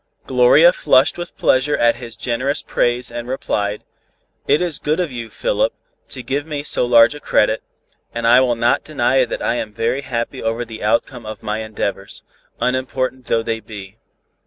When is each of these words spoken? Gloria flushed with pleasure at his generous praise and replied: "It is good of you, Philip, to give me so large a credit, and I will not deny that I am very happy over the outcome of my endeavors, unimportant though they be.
Gloria 0.25 0.73
flushed 0.73 1.19
with 1.19 1.37
pleasure 1.37 1.77
at 1.77 1.97
his 1.97 2.17
generous 2.17 2.63
praise 2.63 3.11
and 3.11 3.27
replied: 3.27 3.83
"It 4.47 4.59
is 4.59 4.79
good 4.79 4.99
of 4.99 5.11
you, 5.11 5.29
Philip, 5.29 5.73
to 6.09 6.23
give 6.23 6.43
me 6.47 6.63
so 6.63 6.87
large 6.87 7.13
a 7.13 7.19
credit, 7.19 7.61
and 8.11 8.25
I 8.25 8.39
will 8.41 8.55
not 8.55 8.83
deny 8.83 9.25
that 9.25 9.43
I 9.43 9.57
am 9.57 9.71
very 9.71 10.01
happy 10.01 10.41
over 10.41 10.65
the 10.65 10.83
outcome 10.83 11.27
of 11.27 11.43
my 11.43 11.59
endeavors, 11.59 12.23
unimportant 12.59 13.27
though 13.27 13.43
they 13.43 13.59
be. 13.59 13.99